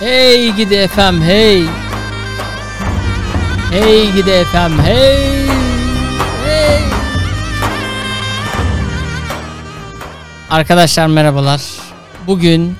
[0.00, 1.64] Hey gidi efem hey.
[3.70, 5.46] Hey gidi efem hey.
[6.44, 6.80] Hey.
[10.50, 11.62] Arkadaşlar merhabalar.
[12.26, 12.76] Bugün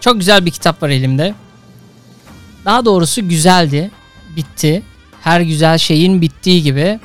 [0.00, 1.34] çok güzel bir kitap var elimde.
[2.64, 3.90] Daha doğrusu güzeldi.
[4.36, 4.82] Bitti.
[5.22, 7.00] Her güzel şeyin bittiği gibi.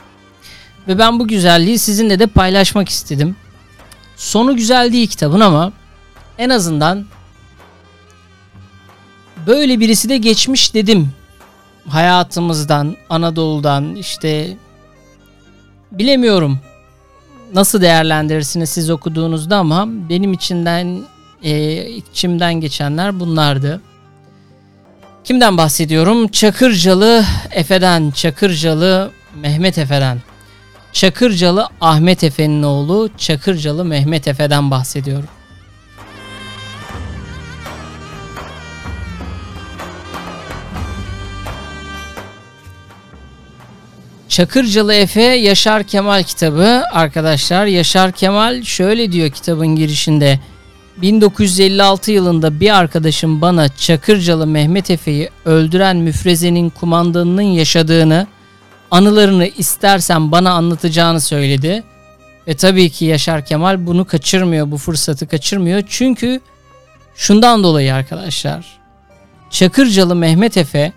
[0.88, 3.36] Ve ben bu güzelliği sizinle de paylaşmak istedim.
[4.16, 5.72] Sonu güzel değil kitabın ama
[6.38, 7.06] en azından
[9.48, 11.10] böyle birisi de geçmiş dedim.
[11.88, 14.58] Hayatımızdan, Anadolu'dan işte
[15.92, 16.60] bilemiyorum
[17.54, 21.02] nasıl değerlendirirsiniz siz okuduğunuzda ama benim içinden
[21.44, 23.82] e, içimden geçenler bunlardı.
[25.24, 26.28] Kimden bahsediyorum?
[26.28, 30.22] Çakırcalı Efe'den, Çakırcalı Mehmet Efe'den.
[30.94, 35.30] Çakırcalı Ahmet Efe'nin oğlu Çakırcalı Mehmet Efe'den bahsediyorum.
[44.32, 47.66] Çakırcalı Efe Yaşar Kemal kitabı arkadaşlar.
[47.66, 50.40] Yaşar Kemal şöyle diyor kitabın girişinde.
[50.98, 58.28] 1956 yılında bir arkadaşım bana Çakırcalı Mehmet Efe'yi öldüren müfrezenin kumandanının yaşadığını,
[58.92, 61.84] anılarını istersen bana anlatacağını söyledi.
[62.48, 65.84] Ve tabii ki Yaşar Kemal bunu kaçırmıyor, bu fırsatı kaçırmıyor.
[65.88, 66.42] Çünkü
[67.16, 68.66] şundan dolayı arkadaşlar.
[69.50, 70.94] Çakırcalı Mehmet Efe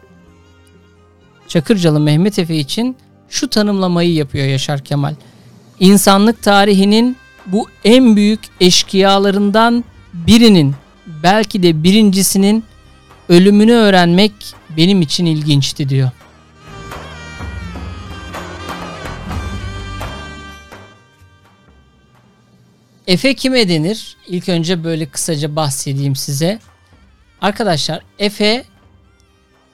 [1.48, 2.96] Çakırcalı Mehmet Efe için
[3.28, 5.14] şu tanımlamayı yapıyor Yaşar Kemal.
[5.80, 10.74] İnsanlık tarihinin bu en büyük eşkıyalarından birinin
[11.22, 12.64] belki de birincisinin
[13.28, 14.32] ölümünü öğrenmek
[14.76, 16.10] benim için ilginçti diyor.
[23.06, 24.16] Efe kime denir?
[24.28, 26.58] İlk önce böyle kısaca bahsedeyim size.
[27.40, 28.64] Arkadaşlar Efe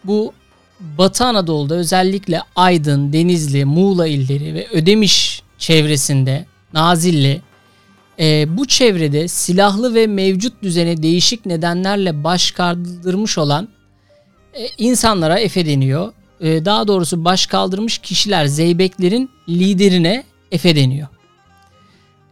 [0.05, 0.33] bu
[0.99, 7.41] Batı Anadolu'da özellikle Aydın, Denizli, Muğla illeri ve Ödemiş çevresinde Nazilli
[8.21, 13.69] e, bu çevrede silahlı ve mevcut düzene değişik nedenlerle baş kaldırmış olan
[14.55, 16.13] e, insanlara Efe deniyor.
[16.41, 21.09] E, daha doğrusu baş kaldırmış kişiler Zeybeklerin liderine Efe deniyor.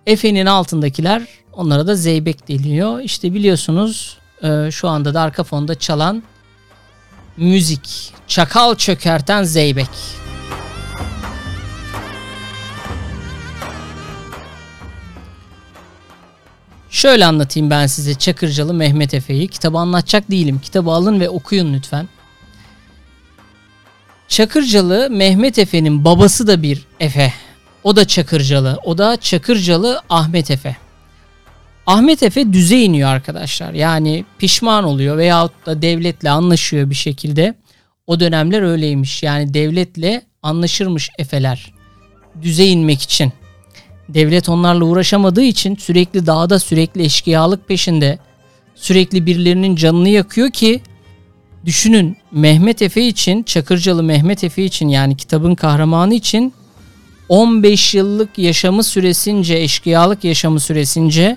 [0.07, 1.23] Efe'nin altındakiler
[1.53, 3.01] onlara da Zeybek deniyor.
[3.01, 6.23] İşte biliyorsunuz e, şu anda da arka fonda çalan
[7.39, 8.13] müzik.
[8.29, 9.89] Çakal çökerten Zeybek.
[16.91, 19.49] Şöyle anlatayım ben size Çakırcalı Mehmet Efe'yi.
[19.49, 20.61] Kitabı anlatacak değilim.
[20.65, 22.09] Kitabı alın ve okuyun lütfen.
[24.29, 27.33] Çakırcalı Mehmet Efe'nin babası da bir Efe.
[27.85, 28.79] O da Çakırcalı.
[28.85, 30.88] O da Çakırcalı Ahmet Efe.
[31.89, 33.73] Ahmet Efe düze iniyor arkadaşlar.
[33.73, 37.55] Yani pişman oluyor veyahut da devletle anlaşıyor bir şekilde.
[38.07, 39.23] O dönemler öyleymiş.
[39.23, 41.73] Yani devletle anlaşırmış Efeler.
[42.43, 43.33] Düze inmek için.
[44.09, 48.19] Devlet onlarla uğraşamadığı için sürekli dağda sürekli eşkıyalık peşinde.
[48.75, 50.81] Sürekli birilerinin canını yakıyor ki
[51.65, 56.53] düşünün Mehmet Efe için Çakırcalı Mehmet Efe için yani kitabın kahramanı için
[57.29, 61.37] 15 yıllık yaşamı süresince eşkıyalık yaşamı süresince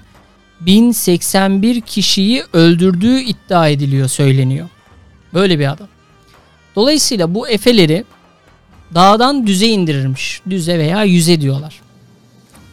[0.66, 4.70] 1081 kişiyi öldürdüğü iddia ediliyor söyleniyor.
[5.34, 5.88] Böyle bir adam.
[6.76, 8.06] Dolayısıyla bu efeleri
[8.96, 10.42] dağdan düze indirirmiş.
[10.50, 11.82] Düze veya yüze diyorlar.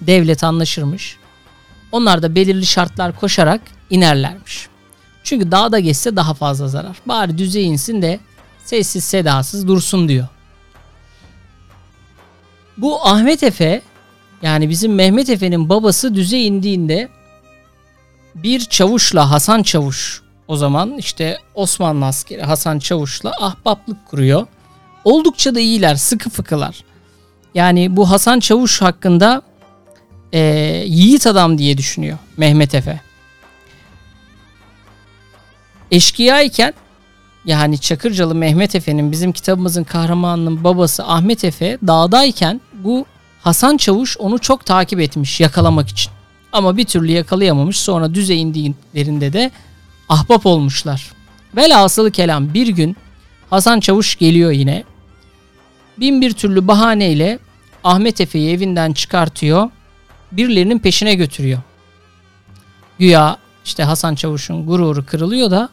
[0.00, 1.16] Devlet anlaşırmış.
[1.93, 3.60] Onlar da belirli şartlar koşarak
[3.91, 4.69] inerlermiş.
[5.25, 6.97] Çünkü dağda geçse daha fazla zarar.
[7.06, 8.20] Bari düze insin de
[8.65, 10.28] sessiz sedasız dursun diyor.
[12.76, 13.82] Bu Ahmet Efe
[14.43, 17.09] yani bizim Mehmet Efe'nin babası düze indiğinde
[18.43, 24.46] bir çavuşla Hasan Çavuş o zaman işte Osmanlı askeri Hasan Çavuş'la ahbaplık kuruyor.
[25.05, 26.85] Oldukça da iyiler, sıkı fıkılar.
[27.55, 29.43] Yani bu Hasan Çavuş hakkında
[30.32, 30.40] e,
[30.87, 33.00] yiğit adam diye düşünüyor Mehmet Efe.
[35.90, 36.75] Eşkıya iken
[37.44, 43.06] yani Çakırcalı Mehmet Efe'nin bizim kitabımızın kahramanının babası Ahmet Efe dağdayken bu
[43.43, 46.18] Hasan Çavuş onu çok takip etmiş yakalamak için.
[46.53, 47.77] Ama bir türlü yakalayamamış.
[47.77, 49.50] Sonra düze indiklerinde de
[50.09, 51.12] ahbap olmuşlar.
[51.56, 52.97] Velhasılı kelam bir gün
[53.50, 54.85] Hasan Çavuş geliyor yine.
[55.99, 57.39] Bin bir türlü bahaneyle
[57.85, 59.71] Ahmet Efe'yi evinden çıkartıyor.
[60.33, 61.59] Birilerinin peşine götürüyor.
[62.99, 65.69] Güya işte Hasan Çavuş'un gururu kırılıyor da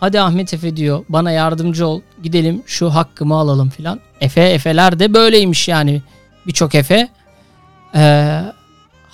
[0.00, 4.00] hadi Ahmet Efe diyor bana yardımcı ol gidelim şu hakkımı alalım filan.
[4.20, 6.02] Efe Efeler de böyleymiş yani
[6.46, 7.08] birçok Efe.
[7.94, 8.42] Ee,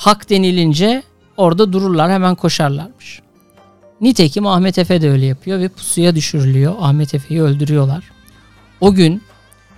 [0.02, 1.02] hak denilince
[1.36, 3.22] orada dururlar hemen koşarlarmış.
[4.00, 6.74] Nitekim Ahmet Efe de öyle yapıyor ve pusuya düşürülüyor.
[6.80, 8.04] Ahmet Efe'yi öldürüyorlar.
[8.80, 9.22] O gün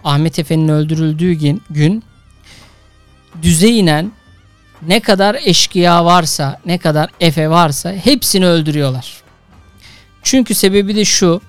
[0.05, 2.03] Ahmet Efe'nin öldürüldüğü gün, gün
[3.43, 4.12] düze inen
[4.82, 9.23] ne kadar eşkıya varsa, ne kadar Efe varsa hepsini öldürüyorlar.
[10.23, 11.41] Çünkü sebebi de şu.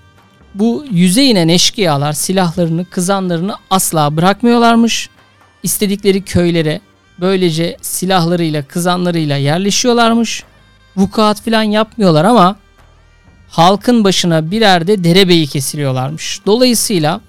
[0.55, 5.09] Bu yüze inen eşkıyalar silahlarını, kızanlarını asla bırakmıyorlarmış.
[5.63, 6.81] İstedikleri köylere
[7.19, 10.43] böylece silahlarıyla, kızanlarıyla yerleşiyorlarmış.
[10.97, 12.55] Vukuat falan yapmıyorlar ama
[13.49, 16.41] halkın başına birer de derebeyi kesiliyorlarmış.
[16.45, 17.21] Dolayısıyla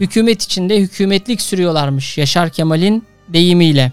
[0.00, 3.92] hükümet içinde hükümetlik sürüyorlarmış Yaşar Kemal'in deyimiyle.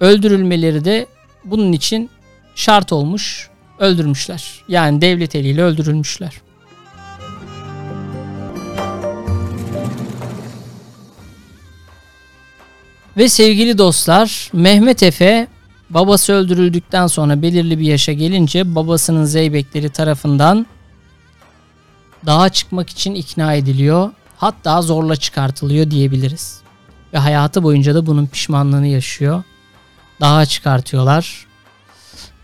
[0.00, 1.06] Öldürülmeleri de
[1.44, 2.10] bunun için
[2.54, 4.64] şart olmuş, öldürmüşler.
[4.68, 6.45] Yani devlet eliyle öldürülmüşler.
[13.16, 15.48] Ve sevgili dostlar Mehmet Efe
[15.90, 20.66] babası öldürüldükten sonra belirli bir yaşa gelince babasının zeybekleri tarafından
[22.26, 24.10] dağa çıkmak için ikna ediliyor.
[24.36, 26.60] Hatta zorla çıkartılıyor diyebiliriz.
[27.12, 29.42] Ve hayatı boyunca da bunun pişmanlığını yaşıyor.
[30.20, 31.46] Dağa çıkartıyorlar.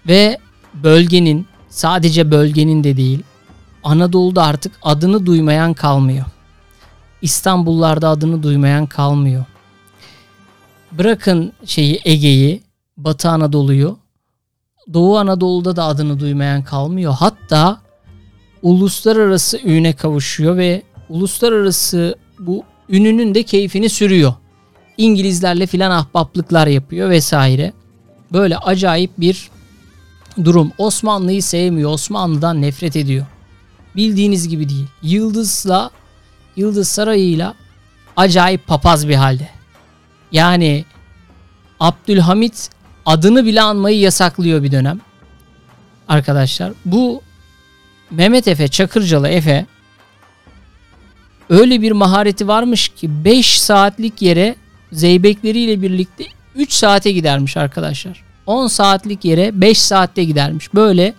[0.07, 0.39] Ve
[0.75, 3.23] bölgenin sadece bölgenin de değil
[3.85, 6.27] Anadolu'da artık adını duymayan kalmıyor.
[7.23, 9.45] İstanbullarda adını duymayan kalmıyor.
[10.99, 12.62] Bırakın şeyi Ege'yi,
[12.97, 13.99] Batı Anadolu'yu,
[14.93, 17.12] Doğu Anadolu'da da adını duymayan kalmıyor.
[17.12, 17.81] Hatta
[18.62, 24.35] uluslararası üne kavuşuyor ve uluslararası bu ününün de keyfini sürüyor.
[24.97, 27.73] İngilizlerle filan ahbaplıklar yapıyor vesaire.
[28.33, 29.50] Böyle acayip bir
[30.45, 30.73] durum.
[30.79, 31.91] Osmanlı'yı sevmiyor.
[31.91, 33.27] Osmanlı'dan nefret ediyor.
[33.97, 34.87] Bildiğiniz gibi değil.
[35.03, 35.91] Yıldız'la
[36.56, 37.55] Yıldız Sarayı'yla
[38.17, 39.62] acayip papaz bir halde.
[40.32, 40.84] Yani
[41.81, 42.70] Abdülhamit
[43.06, 45.00] adını bile anmayı yasaklıyor bir dönem.
[46.08, 47.23] Arkadaşlar bu
[48.11, 49.67] Mehmet Efe Çakırcalı Efe
[51.50, 54.56] öyle bir mahareti varmış ki 5 saatlik yere
[54.93, 56.25] zeybekleriyle birlikte
[56.55, 58.25] 3 saate gidermiş arkadaşlar.
[58.46, 60.75] 10 saatlik yere 5 saatte gidermiş.
[60.75, 61.14] Böyle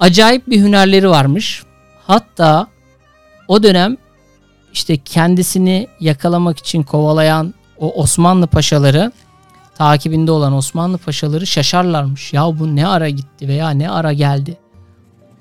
[0.00, 1.62] acayip bir hünerleri varmış.
[2.06, 2.66] Hatta
[3.48, 3.96] o dönem
[4.72, 9.12] işte kendisini yakalamak için kovalayan o Osmanlı paşaları
[9.74, 12.32] takibinde olan Osmanlı paşaları şaşarlarmış.
[12.32, 14.56] Ya bu ne ara gitti veya ne ara geldi?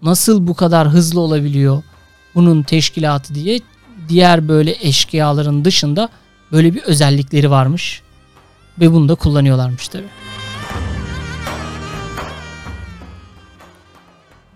[0.01, 1.83] Nasıl bu kadar hızlı olabiliyor
[2.35, 3.59] bunun teşkilatı diye
[4.09, 6.09] diğer böyle eşkıyaların dışında
[6.51, 8.01] böyle bir özellikleri varmış.
[8.79, 10.05] Ve bunu da kullanıyorlarmış tabi.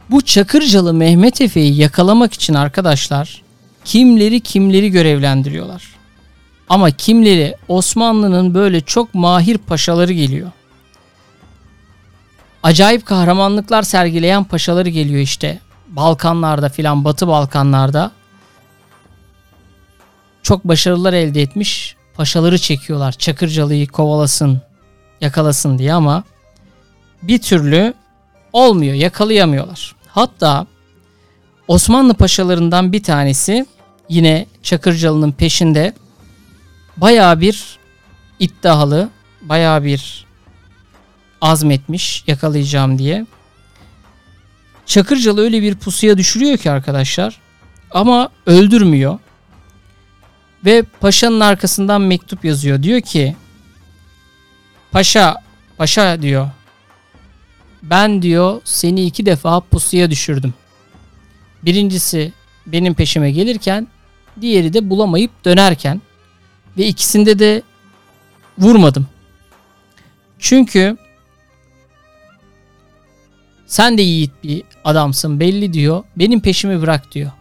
[0.09, 3.41] Bu Çakırcalı Mehmet Efe'yi yakalamak için arkadaşlar
[3.85, 6.03] kimleri kimleri görevlendiriyorlar.
[6.74, 10.52] Ama kimleri Osmanlı'nın böyle çok mahir paşaları geliyor.
[12.64, 15.60] Acayip kahramanlıklar sergileyen paşaları geliyor işte.
[15.88, 18.12] Balkanlarda filan Batı Balkanlarda
[20.44, 23.12] çok başarılar elde etmiş paşaları çekiyorlar.
[23.12, 24.62] Çakırcalı'yı kovalasın,
[25.22, 26.24] yakalasın diye ama
[27.22, 27.94] bir türlü
[28.54, 29.96] olmuyor, yakalayamıyorlar.
[30.08, 30.68] Hatta
[31.68, 33.66] Osmanlı paşalarından bir tanesi
[34.09, 35.94] yine Çakırcalı'nın peşinde
[36.97, 37.78] baya bir
[38.40, 39.09] iddialı,
[39.42, 40.26] baya bir
[41.42, 43.26] azmetmiş yakalayacağım diye.
[44.85, 47.40] Çakırcalı öyle bir pusuya düşürüyor ki arkadaşlar
[47.92, 49.19] ama öldürmüyor.
[50.66, 52.83] Ve paşanın arkasından mektup yazıyor.
[52.83, 53.35] Diyor ki
[54.94, 55.35] Paşa,
[55.78, 56.50] paşa diyor.
[57.83, 60.54] Ben diyor seni iki defa pusuya düşürdüm.
[61.64, 62.33] Birincisi
[62.68, 63.88] benim peşime gelirken
[64.42, 66.02] diğeri de bulamayıp dönerken
[66.77, 67.61] ve ikisinde de
[68.57, 69.07] vurmadım.
[70.39, 70.97] Çünkü
[73.65, 76.03] sen de yiğit bir adamsın belli diyor.
[76.15, 77.31] Benim peşimi bırak diyor.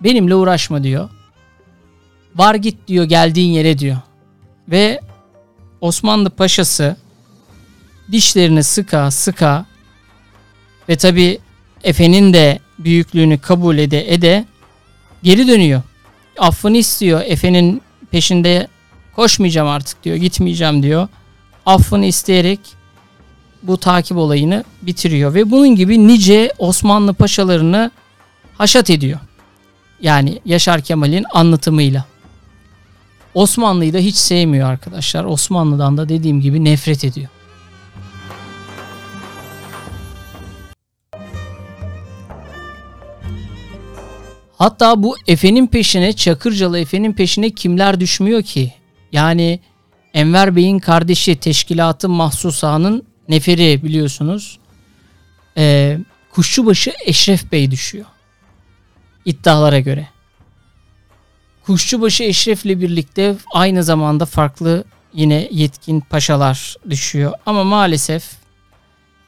[0.00, 1.10] Benimle uğraşma diyor.
[2.34, 3.96] Var git diyor geldiğin yere diyor.
[4.68, 5.00] Ve
[5.80, 6.96] Osmanlı paşası
[8.12, 9.66] dişlerini sıka sıka
[10.88, 11.38] ve tabi
[11.84, 14.44] Efe'nin de büyüklüğünü kabul ede ede
[15.22, 15.82] geri dönüyor.
[16.38, 17.22] Affını istiyor.
[17.24, 17.82] Efe'nin
[18.16, 18.68] peşinde
[19.16, 20.16] koşmayacağım artık diyor.
[20.16, 21.08] Gitmeyeceğim diyor.
[21.66, 22.60] Affını isteyerek
[23.62, 27.90] bu takip olayını bitiriyor ve bunun gibi nice Osmanlı paşalarını
[28.58, 29.20] haşat ediyor.
[30.00, 32.04] Yani Yaşar Kemal'in anlatımıyla.
[33.34, 35.24] Osmanlı'yı da hiç sevmiyor arkadaşlar.
[35.24, 37.28] Osmanlı'dan da dediğim gibi nefret ediyor.
[44.58, 48.74] Hatta bu Efe'nin peşine, Çakırcalı Efe'nin peşine kimler düşmüyor ki?
[49.12, 49.60] Yani
[50.14, 54.58] Enver Bey'in kardeşi Teşkilatı Mahsusa'nın neferi biliyorsunuz.
[55.56, 55.98] Ee,
[56.30, 58.04] Kuşçubaşı Eşref Bey düşüyor.
[59.24, 60.08] İddialara göre.
[61.66, 64.84] Kuşçubaşı Eşref'le birlikte aynı zamanda farklı
[65.14, 67.32] yine yetkin paşalar düşüyor.
[67.46, 68.30] Ama maalesef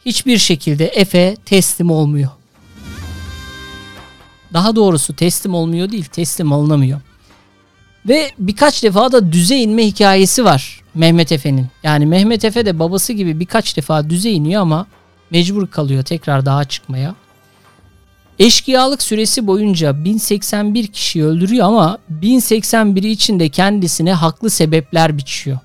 [0.07, 2.31] hiçbir şekilde Efe teslim olmuyor.
[4.53, 7.01] Daha doğrusu teslim olmuyor değil, teslim alınamıyor.
[8.09, 11.67] Ve birkaç defa da düze inme hikayesi var Mehmet Efe'nin.
[11.83, 14.87] Yani Mehmet Efe de babası gibi birkaç defa düze iniyor ama
[15.31, 17.15] mecbur kalıyor tekrar dağa çıkmaya.
[18.39, 25.59] Eşkıyalık süresi boyunca 1081 kişi öldürüyor ama 1081'i içinde kendisine haklı sebepler biçiyor.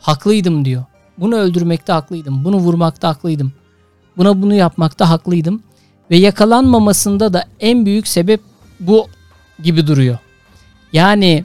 [0.00, 0.84] Haklıydım diyor.
[1.18, 2.44] Bunu öldürmekte haklıydım.
[2.44, 3.52] Bunu vurmakta haklıydım.
[4.16, 5.62] Buna bunu yapmakta haklıydım.
[6.10, 8.40] Ve yakalanmamasında da en büyük sebep
[8.80, 9.08] bu
[9.62, 10.18] gibi duruyor.
[10.92, 11.44] Yani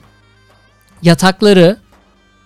[1.02, 1.76] yatakları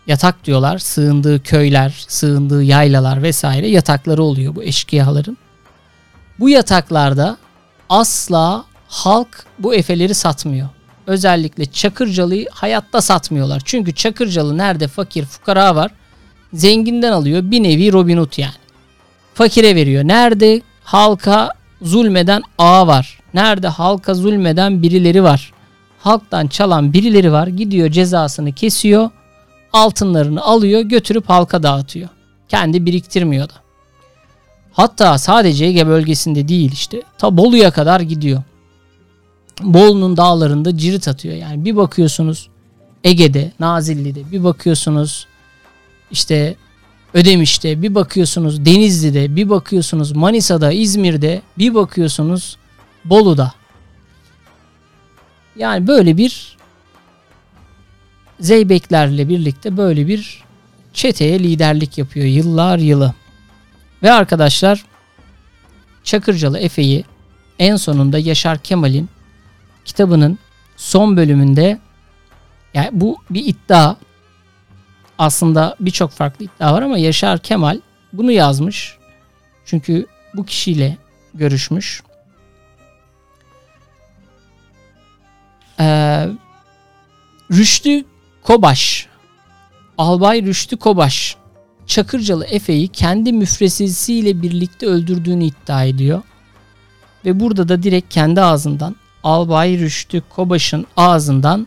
[0.06, 0.78] yatak diyorlar.
[0.78, 5.37] Sığındığı köyler, sığındığı yaylalar vesaire yatakları oluyor bu eşkıyaların.
[6.40, 7.37] Bu yataklarda
[7.88, 10.68] asla halk bu efeleri satmıyor.
[11.06, 13.62] Özellikle Çakırcalı'yı hayatta satmıyorlar.
[13.64, 15.90] Çünkü Çakırcalı nerede fakir fukara var
[16.52, 17.50] zenginden alıyor.
[17.50, 18.52] Bir nevi Robin Hood yani.
[19.35, 20.04] Fakire veriyor.
[20.04, 21.50] Nerede halka
[21.84, 23.18] zulmeden ağa var.
[23.34, 25.52] Nerede halka zulmeden birileri var.
[25.98, 27.46] Halktan çalan birileri var.
[27.46, 29.10] Gidiyor cezasını kesiyor.
[29.72, 32.08] Altınlarını alıyor götürüp halka dağıtıyor.
[32.48, 33.54] Kendi biriktirmiyor da.
[34.72, 37.02] Hatta sadece Ege bölgesinde değil işte.
[37.18, 38.42] Ta Bolu'ya kadar gidiyor.
[39.60, 41.34] Bolu'nun dağlarında cirit atıyor.
[41.34, 42.48] Yani bir bakıyorsunuz
[43.04, 45.26] Ege'de, Nazilli'de bir bakıyorsunuz
[46.10, 46.56] işte
[47.14, 52.56] Ödemiş'te bir bakıyorsunuz Denizli'de bir bakıyorsunuz Manisa'da İzmir'de bir bakıyorsunuz
[53.04, 53.54] Bolu'da.
[55.56, 56.56] Yani böyle bir
[58.40, 60.42] Zeybeklerle birlikte böyle bir
[60.92, 63.14] çeteye liderlik yapıyor yıllar yılı.
[64.02, 64.85] Ve arkadaşlar
[66.04, 67.04] Çakırcalı Efe'yi
[67.59, 69.09] en sonunda Yaşar Kemal'in
[69.85, 70.38] kitabının
[70.76, 71.78] son bölümünde
[72.75, 73.97] yani bu bir iddia
[75.18, 77.80] aslında birçok farklı iddia var ama Yaşar Kemal
[78.12, 78.99] bunu yazmış.
[79.64, 80.97] Çünkü bu kişiyle
[81.35, 82.02] görüşmüş.
[85.80, 86.28] Ee,
[87.52, 88.04] Rüştü
[88.42, 89.06] Kobaş
[89.99, 91.37] Albay Rüştü Kobaş
[91.87, 96.23] Çakırcalı Efe'yi kendi müfresesiyle birlikte öldürdüğünü iddia ediyor.
[97.25, 101.66] Ve burada da direkt kendi ağzından Albay Rüştü Kobaş'ın ağzından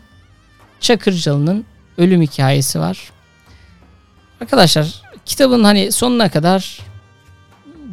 [0.80, 1.64] Çakırcalı'nın
[1.98, 3.10] ölüm hikayesi var.
[4.40, 6.80] Arkadaşlar kitabın hani sonuna kadar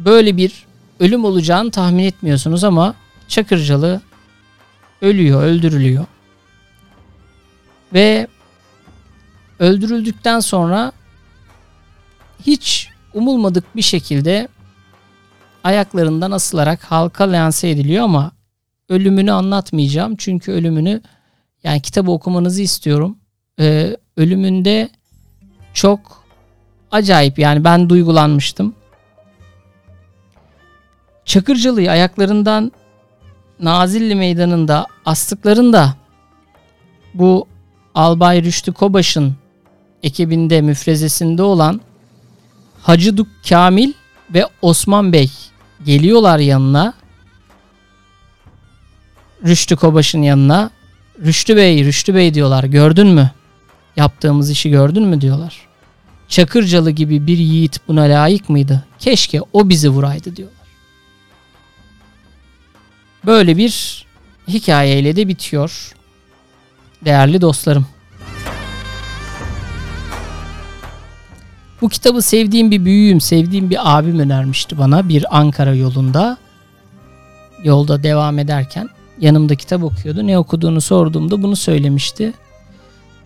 [0.04, 0.66] böyle bir
[1.00, 2.94] ölüm olacağını tahmin etmiyorsunuz ama
[3.28, 4.00] Çakırcalı
[5.02, 6.06] ölüyor, öldürülüyor.
[7.92, 8.26] Ve
[9.58, 10.92] öldürüldükten sonra
[12.46, 14.48] hiç umulmadık bir şekilde
[15.64, 18.32] ayaklarından asılarak halka lanse ediliyor ama
[18.88, 20.16] ölümünü anlatmayacağım.
[20.16, 21.02] Çünkü ölümünü
[21.64, 23.18] yani kitabı okumanızı istiyorum.
[23.60, 24.88] Ee, ölümünde
[25.74, 26.25] çok
[26.90, 28.74] acayip yani ben duygulanmıştım.
[31.24, 32.72] Çakırcalı'yı ayaklarından
[33.60, 35.94] Nazilli Meydanı'nda astıklarında
[37.14, 37.46] bu
[37.94, 39.36] Albay Rüştü Kobaş'ın
[40.02, 41.80] ekibinde müfrezesinde olan
[42.82, 43.92] Hacı Duk Kamil
[44.34, 45.30] ve Osman Bey
[45.84, 46.94] geliyorlar yanına.
[49.46, 50.70] Rüştü Kobaş'ın yanına.
[51.24, 52.64] Rüştü Bey, Rüştü Bey diyorlar.
[52.64, 53.30] Gördün mü?
[53.96, 55.66] Yaptığımız işi gördün mü diyorlar.
[56.28, 58.84] Çakırcalı gibi bir yiğit buna layık mıydı?
[58.98, 60.66] Keşke o bizi vuraydı diyorlar.
[63.26, 64.04] Böyle bir
[64.48, 65.94] hikayeyle de bitiyor.
[67.04, 67.86] Değerli dostlarım.
[71.80, 76.36] Bu kitabı sevdiğim bir büyüğüm, sevdiğim bir abim önermişti bana bir Ankara yolunda.
[77.64, 80.26] Yolda devam ederken yanımda kitap okuyordu.
[80.26, 82.32] Ne okuduğunu sorduğumda bunu söylemişti.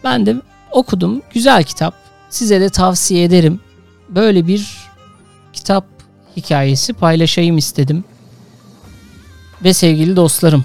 [0.05, 0.37] Ben de
[0.71, 1.23] okudum.
[1.35, 2.10] Güzel kitap.
[2.31, 3.61] Size de tavsiye ederim.
[4.09, 4.77] Böyle bir
[5.53, 5.85] kitap
[6.37, 8.05] hikayesi paylaşayım istedim.
[9.65, 10.65] Ve sevgili dostlarım,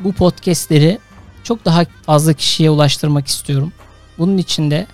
[0.00, 0.98] bu podcastleri
[1.42, 3.72] çok daha fazla kişiye ulaştırmak istiyorum.
[4.18, 4.86] Bunun için de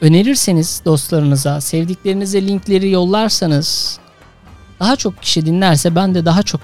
[0.00, 3.98] önerirseniz dostlarınıza, sevdiklerinize linkleri yollarsanız
[4.80, 6.60] daha çok kişi dinlerse ben de daha çok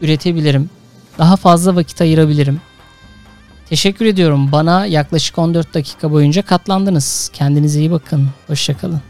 [0.00, 0.70] üretebilirim.
[1.18, 2.60] Daha fazla vakit ayırabilirim.
[3.68, 4.52] Teşekkür ediyorum.
[4.52, 7.30] Bana yaklaşık 14 dakika boyunca katlandınız.
[7.32, 8.28] Kendinize iyi bakın.
[8.46, 9.00] Hoşçakalın.